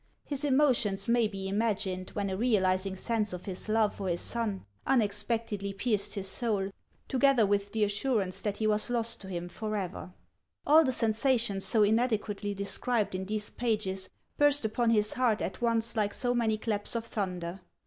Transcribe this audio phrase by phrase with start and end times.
[0.25, 4.65] His emotions may be imagined when a realizing sense of his love for his son
[4.87, 6.71] unexpectedly pierced his soul,
[7.07, 9.53] together with the assurance that he was 292 HANS OF ICELAND.
[9.53, 10.13] lost to him forever.
[10.65, 14.09] All the sensations so inadequately described in these pages
[14.39, 17.59] burst upon his heart at once like so many claps of thunder.